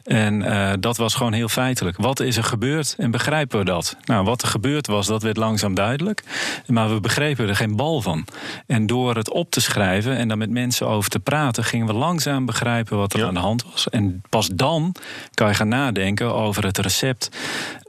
[0.04, 1.98] En uh, dat was gewoon heel feitelijk.
[1.98, 3.98] Wat is er gebeurd en begrijpen we dat?
[4.06, 6.24] Nou, wat er gebeurd was, dat werd langzaam duidelijk.
[6.68, 8.26] Maar we begrepen er geen bal van.
[8.68, 11.94] En door het op te schrijven en daar met mensen over te praten, gingen we
[11.94, 13.28] langzaam begrijpen wat er ja.
[13.28, 13.90] aan de hand was.
[13.90, 14.96] En pas dan
[15.34, 17.30] kan je gaan nadenken over het recept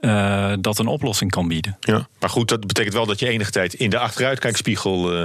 [0.05, 1.77] uh, dat een oplossing kan bieden.
[1.81, 5.25] Ja, maar goed, dat betekent wel dat je enige tijd in de achteruitkijkspiegel uh,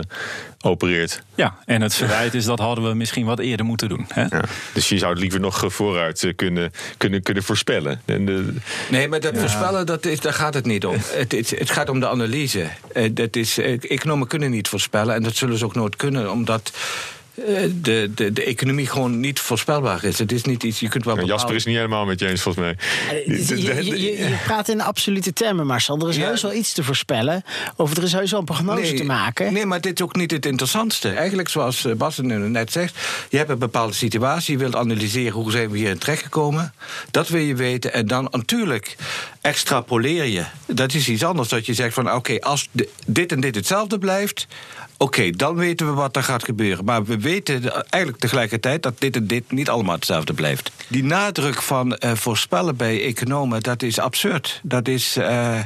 [0.61, 1.21] opereert.
[1.35, 4.05] Ja, en het verwijt is dat hadden we misschien wat eerder moeten doen.
[4.07, 4.21] Hè?
[4.21, 8.01] Ja, dus je zou het liever nog vooruit kunnen, kunnen, kunnen voorspellen.
[8.05, 8.53] En de,
[8.89, 9.39] nee, maar dat ja.
[9.39, 10.95] voorspellen, dat is, daar gaat het niet om.
[10.99, 12.67] het, het, het gaat om de analyse.
[12.93, 16.71] Uh, dat is, economen kunnen niet voorspellen en dat zullen ze ook nooit kunnen, omdat
[17.81, 20.19] de, de, de economie gewoon niet voorspelbaar is.
[20.19, 21.35] Het is niet iets, je kunt wel bepalen...
[21.35, 22.75] Jasper is niet helemaal met je eens, volgens mij.
[23.25, 25.99] Je, je, je, je praat in absolute termen, Marcel.
[25.99, 26.25] Er is ja.
[26.25, 27.43] heus wel iets te voorspellen.
[27.75, 29.53] Of er is heus wel een prognose nee, te maken.
[29.53, 31.09] Nee, maar dit is ook niet het interessantste.
[31.09, 32.97] Eigenlijk, zoals Bas net zegt...
[33.29, 35.33] je hebt een bepaalde situatie, je wilt analyseren...
[35.33, 36.73] hoe zijn we hier in terecht gekomen.
[37.11, 37.93] Dat wil je weten.
[37.93, 38.95] En dan natuurlijk
[39.41, 40.43] extrapoleer je.
[40.65, 42.05] Dat is iets anders, dat je zegt van...
[42.05, 42.67] oké, okay, als
[43.05, 44.47] dit en dit hetzelfde blijft...
[45.01, 46.85] Oké, dan weten we wat er gaat gebeuren.
[46.85, 50.71] Maar we weten eigenlijk tegelijkertijd dat dit en dit niet allemaal hetzelfde blijft.
[50.87, 54.59] Die nadruk van uh, voorspellen bij economen, dat is absurd.
[54.63, 55.17] Dat is.
[55.17, 55.59] Uh,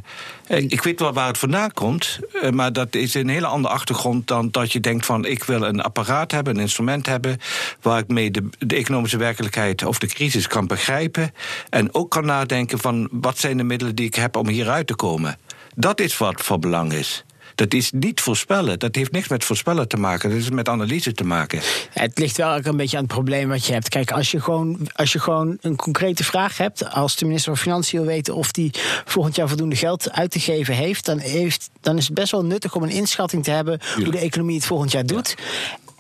[0.48, 4.28] ik weet wel waar het vandaan komt, uh, maar dat is een hele andere achtergrond
[4.28, 7.38] dan dat je denkt van ik wil een apparaat hebben, een instrument hebben,
[7.82, 11.34] waar ik mee de, de economische werkelijkheid of de crisis kan begrijpen.
[11.70, 14.96] En ook kan nadenken van wat zijn de middelen die ik heb om hieruit te
[14.96, 15.38] komen.
[15.76, 17.24] Dat is wat van belang is.
[17.56, 18.80] Dat is niet voorspellen.
[18.80, 20.30] Dat heeft niks met voorspellen te maken.
[20.30, 21.60] Dat is met analyse te maken.
[21.90, 23.90] Het ligt wel ook een beetje aan het probleem wat je hebt.
[23.90, 27.62] Kijk, als je gewoon, als je gewoon een concrete vraag hebt, als de minister van
[27.62, 28.72] Financiën wil weten of die
[29.06, 32.46] volgend jaar voldoende geld uit te geven heeft, dan, heeft, dan is het best wel
[32.46, 35.36] nuttig om een inschatting te hebben hoe de economie het volgend jaar doet.
[35.38, 35.44] Ja.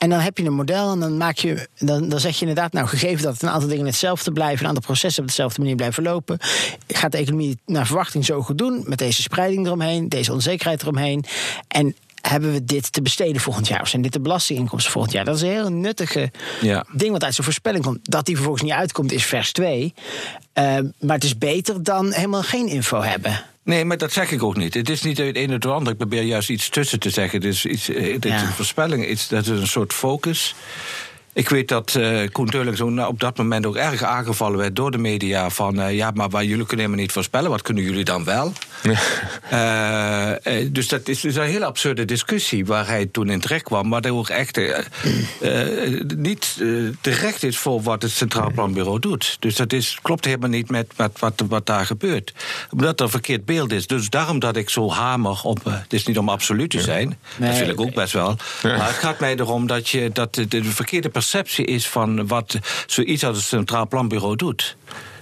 [0.03, 2.73] En dan heb je een model en dan, maak je, dan, dan zeg je inderdaad,
[2.73, 6.03] nou gegeven dat een aantal dingen hetzelfde blijven, een aantal processen op dezelfde manier blijven
[6.03, 6.37] lopen,
[6.87, 11.25] gaat de economie naar verwachting zo goed doen, met deze spreiding eromheen, deze onzekerheid eromheen.
[11.67, 13.81] En hebben we dit te besteden volgend jaar?
[13.81, 15.25] Of zijn dit de belastinginkomsten volgend jaar?
[15.25, 16.85] Dat is een heel nuttige ja.
[16.91, 17.99] ding wat uit zo'n voorspelling komt.
[18.01, 19.93] Dat die vervolgens niet uitkomt is vers 2.
[20.53, 20.63] Uh,
[20.99, 23.43] maar het is beter dan helemaal geen info hebben.
[23.63, 24.73] Nee, maar dat zeg ik ook niet.
[24.73, 25.91] Het is niet het een of het ander.
[25.91, 27.39] Ik probeer juist iets tussen te zeggen.
[27.39, 28.41] Het is, iets, het is ja.
[28.41, 29.07] een voorspelling.
[29.07, 30.55] Iets, dat is een soort focus.
[31.33, 34.97] Ik weet dat uh, Koen Teulings op dat moment ook erg aangevallen werd door de
[34.97, 35.49] media.
[35.49, 37.49] Van uh, ja, maar waar jullie kunnen helemaal niet voorspellen.
[37.49, 38.53] Wat kunnen jullie dan wel?
[39.53, 40.31] uh,
[40.71, 43.87] dus dat is dus een hele absurde discussie waar hij toen in terecht kwam.
[43.87, 44.59] Maar dat ook echt
[46.17, 46.63] niet
[47.01, 49.37] terecht is voor wat het Centraal Planbureau doet.
[49.39, 52.33] Dus dat is, klopt helemaal niet met wat, wat, wat daar gebeurt.
[52.71, 53.87] Omdat er een verkeerd beeld is.
[53.87, 55.59] Dus daarom dat ik zo hamer op.
[55.63, 57.17] het is niet om absoluut te zijn.
[57.37, 58.37] Nee, dat vind ik ook best wel.
[58.63, 62.59] Maar het gaat mij erom dat, je, dat de, de verkeerde perceptie is van wat
[62.87, 64.75] zoiets als het Centraal Planbureau doet.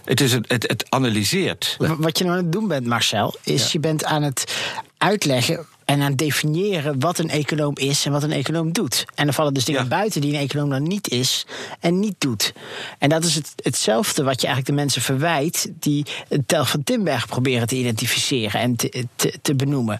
[0.06, 1.78] Het, is het, het, het analyseert.
[1.98, 3.70] Wat je nou aan het doen bent, Marcel, is ja.
[3.72, 4.56] je bent aan het
[4.98, 9.06] uitleggen en aan het definiëren wat een econoom is en wat een econoom doet.
[9.16, 9.88] En er vallen dus dingen ja.
[9.88, 11.46] buiten die een econoom dan niet is
[11.80, 12.54] en niet doet.
[12.98, 16.84] En dat is het, hetzelfde wat je eigenlijk de mensen verwijt die het tel van
[16.84, 20.00] Timberg proberen te identificeren en te, te, te benoemen.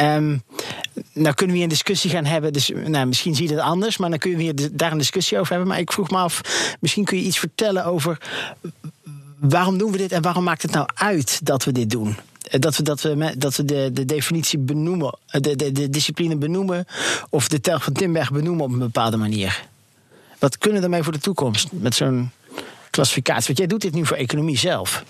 [0.00, 0.42] Um,
[1.12, 2.52] nou kunnen we hier een discussie gaan hebben.
[2.52, 5.38] Dus nou, misschien zie je het anders, maar dan kun je hier daar een discussie
[5.38, 5.68] over hebben.
[5.68, 6.40] Maar ik vroeg me af,
[6.80, 8.18] misschien kun je iets vertellen over
[9.38, 12.16] waarom doen we dit en waarom maakt het nou uit dat we dit doen?
[12.50, 16.86] Dat we, dat we, dat we de, de definitie benoemen, de, de, de discipline benoemen,
[17.30, 19.66] of de tel van Timberg benoemen op een bepaalde manier.
[20.38, 22.30] Wat kunnen we daarmee voor de toekomst met zo'n
[22.90, 23.46] klassificatie?
[23.46, 25.04] Want jij doet dit nu voor economie zelf.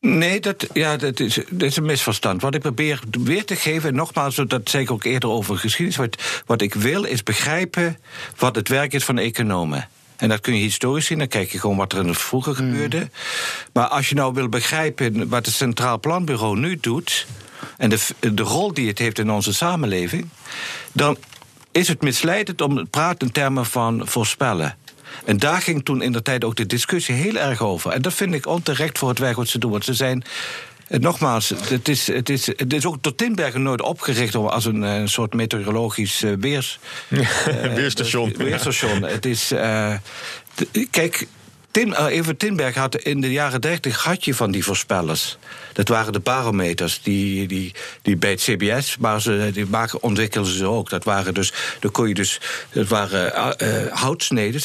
[0.00, 2.42] Nee, dat, ja, dat, is, dat is een misverstand.
[2.42, 5.96] Wat ik probeer weer te geven, en nogmaals, dat zei ik ook eerder over geschiedenis.
[5.96, 7.98] Wat, wat ik wil is begrijpen
[8.36, 9.88] wat het werk is van economen.
[10.16, 12.52] En dat kun je historisch zien, dan kijk je gewoon wat er in het vroeger
[12.52, 12.58] mm.
[12.58, 13.10] gebeurde.
[13.72, 17.26] Maar als je nou wil begrijpen wat het Centraal Planbureau nu doet.
[17.76, 20.28] en de, de rol die het heeft in onze samenleving.
[20.92, 21.16] dan
[21.72, 24.76] is het misleidend om te praten in termen van voorspellen.
[25.24, 27.90] En daar ging toen in de tijd ook de discussie heel erg over.
[27.90, 29.70] En dat vind ik onterecht voor het werk wat ze doen.
[29.70, 30.24] Want ze zijn
[30.98, 35.08] Nogmaals, het is, het, is, het is ook tot Tinbergen nooit opgericht als een, een
[35.08, 36.78] soort meteorologisch uh, weers,
[37.74, 38.34] weerstation.
[38.36, 39.02] weerstation.
[39.02, 39.52] het is.
[39.52, 39.94] Uh,
[40.90, 41.26] kijk,
[41.70, 45.38] Tim, uh, even Tinberg had in de jaren 30 had je van die voorspellers.
[45.72, 50.52] Dat waren de barometers die, die, die bij het CBS, maar ze die maken, ontwikkelden
[50.52, 50.90] ze ook.
[50.90, 51.52] Dat waren dus,
[51.92, 52.40] kon je dus,
[52.72, 54.60] dat waren uh, houtsneden.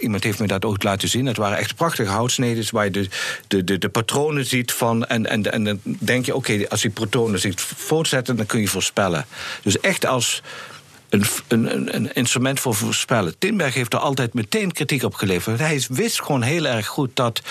[0.00, 1.24] Iemand heeft me dat ook laten zien.
[1.24, 3.08] Dat waren echt prachtige houtsneden waar je
[3.48, 5.06] de, de, de, patronen ziet van.
[5.06, 8.68] En, en, en dan denk je, oké, als die patronen zich voortzetten, dan kun je
[8.68, 9.26] voorspellen.
[9.62, 10.42] Dus echt als
[11.12, 13.38] een, een, een, instrument voor voorspellen.
[13.38, 15.58] Timberg heeft er altijd meteen kritiek op geleverd.
[15.58, 17.42] Hij wist gewoon heel erg goed dat.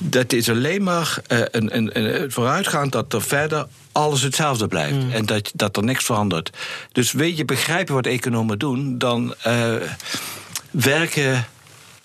[0.00, 4.94] Dat is alleen maar uh, een, een, een vooruitgaan dat er verder alles hetzelfde blijft.
[4.94, 5.10] Mm.
[5.10, 6.50] En dat, dat er niks verandert.
[6.92, 9.74] Dus weet je begrijpen wat economen doen, dan uh,
[10.70, 11.46] werken.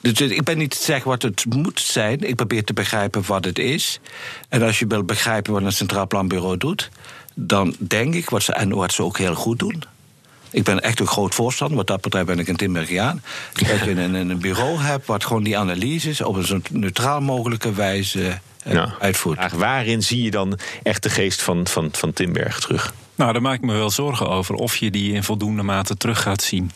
[0.01, 2.21] Dus ik ben niet te zeggen wat het moet zijn.
[2.21, 3.99] Ik probeer te begrijpen wat het is.
[4.49, 6.89] En als je wil begrijpen wat een Centraal Planbureau doet,
[7.35, 9.83] dan denk ik, wat ze, en wat ze ook heel goed doen,
[10.53, 11.77] ik ben echt een groot voorstander.
[11.77, 13.23] Wat dat betreft ben ik een Timbergiaan.
[13.53, 17.73] Dat je een, een bureau hebt wat gewoon die analyses op een zo neutraal mogelijke
[17.73, 18.95] wijze ja.
[18.99, 19.51] uitvoert.
[19.51, 22.93] waarin zie je dan echt de geest van, van, van Timberg terug?
[23.15, 26.21] Nou, daar maak ik me wel zorgen over of je die in voldoende mate terug
[26.21, 26.71] gaat zien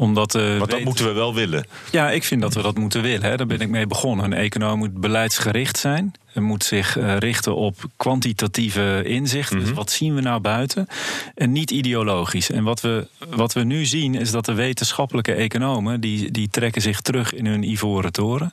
[0.00, 1.66] omdat, uh, Want dat moeten we wel willen.
[1.90, 3.22] Ja, ik vind dat we dat moeten willen.
[3.22, 3.36] Hè.
[3.36, 4.24] Daar ben ik mee begonnen.
[4.24, 6.12] Een econoom moet beleidsgericht zijn.
[6.26, 9.50] Hij moet zich uh, richten op kwantitatieve inzicht.
[9.50, 10.86] Dus wat zien we nou buiten?
[11.34, 12.50] En niet ideologisch.
[12.50, 16.00] En wat we, wat we nu zien is dat de wetenschappelijke economen...
[16.00, 18.52] Die, die trekken zich terug in hun ivoren toren.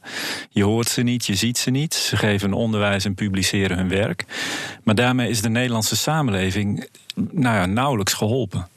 [0.49, 1.93] Je hoort ze niet, je ziet ze niet.
[1.93, 4.25] Ze geven onderwijs en publiceren hun werk.
[4.83, 6.87] Maar daarmee is de Nederlandse samenleving
[7.31, 8.67] nou ja, nauwelijks geholpen.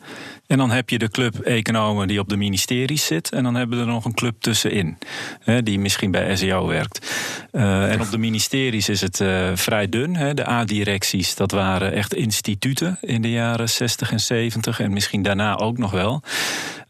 [0.51, 3.33] En dan heb je de club economen die op de ministeries zit.
[3.33, 4.99] En dan hebben we er nog een club tussenin.
[5.41, 7.11] Hè, die misschien bij SEO werkt.
[7.53, 10.17] Uh, en op de ministeries is het uh, vrij dun.
[10.17, 10.35] Hè.
[10.35, 14.81] De A-directies, dat waren echt instituten in de jaren 60 en 70.
[14.81, 16.23] En misschien daarna ook nog wel.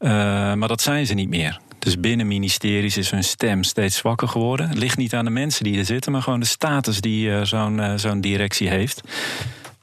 [0.01, 0.11] Uh,
[0.55, 1.61] maar dat zijn ze niet meer.
[1.79, 4.69] Dus binnen ministeries is hun stem steeds zwakker geworden.
[4.69, 7.83] Het ligt niet aan de mensen die er zitten, maar gewoon de status die zo'n
[7.97, 9.01] zo'n directie heeft.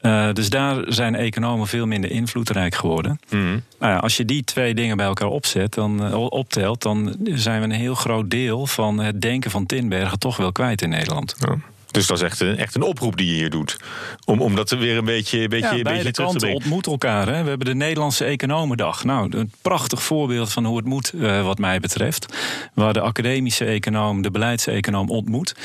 [0.02, 3.20] Uh, dus daar zijn economen veel minder invloedrijk geworden.
[3.30, 3.64] Mm.
[3.80, 7.60] Nou ja, als je die twee dingen bij elkaar opzet, dan, uh, optelt, dan zijn
[7.60, 11.36] we een heel groot deel van het denken van Tinbergen toch wel kwijt in Nederland.
[11.40, 11.56] Ja.
[11.98, 13.78] Dus dat is echt een, echt een oproep die je hier doet.
[14.26, 16.56] Om, om dat weer een beetje, een beetje, ja, een beetje terug te brengen.
[16.56, 17.28] ontmoeten elkaar.
[17.28, 17.44] Hè.
[17.44, 19.04] We hebben de Nederlandse Economendag.
[19.04, 22.34] Nou, een prachtig voorbeeld van hoe het moet, uh, wat mij betreft.
[22.74, 25.56] Waar de academische econoom, de beleidseconoom ontmoet.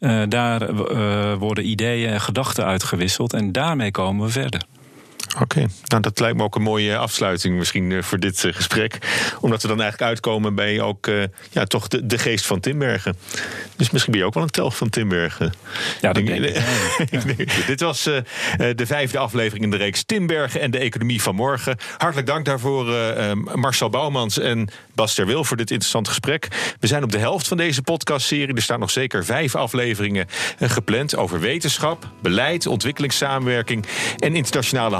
[0.00, 3.32] Uh, daar uh, worden ideeën en gedachten uitgewisseld.
[3.32, 4.62] En daarmee komen we verder.
[5.40, 8.98] Oké, nou dat lijkt me ook een mooie afsluiting misschien eh, voor dit uh, gesprek.
[9.40, 13.16] Omdat we dan eigenlijk uitkomen bij ook uh, ja, toch de, de, geest van Timbergen.
[13.76, 15.52] Dus misschien ben je ook wel een telg van Timbergen.
[16.00, 17.66] Ja, dat denk ik.
[17.66, 18.16] Dit was uh,
[18.56, 21.76] de vijfde aflevering in de reeks Timbergen en de economie van morgen.
[21.96, 22.94] Hartelijk dank daarvoor
[23.54, 26.48] Marcel Bouwmans en Bas ter Wil voor dit interessante gesprek.
[26.80, 28.54] We zijn op de helft van deze podcastserie.
[28.54, 30.26] Er staan nog zeker vijf afleveringen
[30.60, 33.86] gepland over wetenschap, beleid, ontwikkelingssamenwerking
[34.18, 34.96] en internationale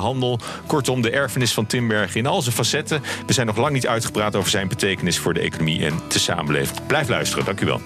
[0.67, 3.03] Kortom, de erfenis van Timberg in al zijn facetten.
[3.27, 6.87] We zijn nog lang niet uitgepraat over zijn betekenis voor de economie en de samenleving.
[6.87, 7.81] Blijf luisteren, dank u wel.